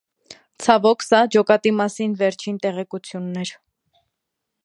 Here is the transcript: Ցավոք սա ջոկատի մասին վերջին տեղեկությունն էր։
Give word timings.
Ցավոք 0.63 1.03
սա 1.07 1.19
ջոկատի 1.35 1.73
մասին 1.81 2.17
վերջին 2.23 2.59
տեղեկությունն 2.65 3.39
էր։ 3.45 3.53